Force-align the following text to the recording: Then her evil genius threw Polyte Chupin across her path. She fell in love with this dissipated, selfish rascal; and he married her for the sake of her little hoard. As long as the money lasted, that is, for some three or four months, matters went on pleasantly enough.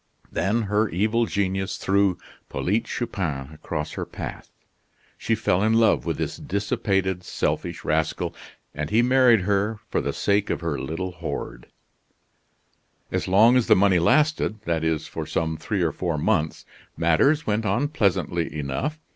Then 0.31 0.63
her 0.63 0.89
evil 0.89 1.27
genius 1.27 1.77
threw 1.77 2.17
Polyte 2.49 2.85
Chupin 2.87 3.51
across 3.53 3.91
her 3.91 4.05
path. 4.07 4.49
She 5.15 5.35
fell 5.35 5.61
in 5.61 5.73
love 5.73 6.07
with 6.07 6.17
this 6.17 6.37
dissipated, 6.37 7.23
selfish 7.23 7.83
rascal; 7.85 8.33
and 8.73 8.89
he 8.89 9.03
married 9.03 9.41
her 9.41 9.79
for 9.91 10.01
the 10.01 10.11
sake 10.11 10.49
of 10.49 10.61
her 10.61 10.79
little 10.79 11.11
hoard. 11.11 11.67
As 13.11 13.27
long 13.27 13.55
as 13.55 13.67
the 13.67 13.75
money 13.75 13.99
lasted, 13.99 14.59
that 14.63 14.83
is, 14.83 15.05
for 15.05 15.27
some 15.27 15.55
three 15.55 15.83
or 15.83 15.91
four 15.91 16.17
months, 16.17 16.65
matters 16.97 17.45
went 17.45 17.63
on 17.67 17.87
pleasantly 17.87 18.51
enough. 18.57 18.97